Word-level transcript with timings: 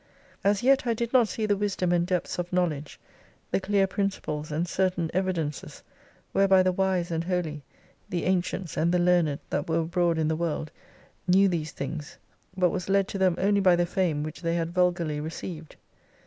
As 0.43 0.63
yet 0.63 0.87
I 0.87 0.95
did 0.95 1.13
not 1.13 1.27
see 1.27 1.45
the 1.45 1.55
wisdom 1.55 1.91
and 1.91 2.07
depths 2.07 2.39
of 2.39 2.51
knowledge, 2.51 2.99
the 3.51 3.59
clear 3.59 3.85
principles, 3.85 4.51
and 4.51 4.67
certain 4.67 5.11
evidences 5.13 5.83
whereby 6.31 6.63
the 6.63 6.71
wise 6.71 7.11
and 7.11 7.23
holy, 7.25 7.61
the 8.09 8.23
ancients 8.25 8.77
and 8.77 8.91
the 8.91 8.97
learned 8.97 9.37
that 9.51 9.69
were 9.69 9.81
abroad 9.81 10.17
in 10.17 10.27
the 10.27 10.35
world 10.35 10.71
knew 11.27 11.47
these 11.47 11.71
things 11.71 12.17
but 12.57 12.71
was 12.71 12.89
led 12.89 13.07
to 13.09 13.19
them 13.19 13.35
only 13.37 13.61
by 13.61 13.75
the 13.75 13.85
fame 13.85 14.23
which 14.23 14.41
they 14.41 14.55
had 14.55 14.73
vulgarly 14.73 15.19
received. 15.19 15.75